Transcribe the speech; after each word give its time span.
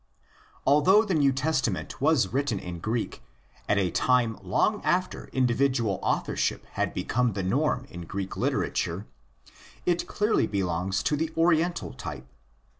Although 0.65 1.03
the 1.05 1.13
New 1.13 1.31
Testament 1.31 2.01
was 2.01 2.29
written 2.33 2.57
in 2.57 2.79
Greek 2.79 3.21
at 3.69 3.77
a 3.77 3.91
time 3.91 4.35
long 4.41 4.81
after 4.83 5.27
individual 5.31 5.99
authorship 6.01 6.65
had 6.71 6.91
become 6.95 7.33
the 7.33 7.43
norm 7.43 7.85
in 7.87 8.07
Greek 8.07 8.35
literature, 8.35 9.05
it 9.85 10.07
clearly 10.07 10.47
belongs 10.47 11.03
to 11.03 11.15
the 11.15 11.31
Oriental 11.37 11.93
type. 11.93 12.25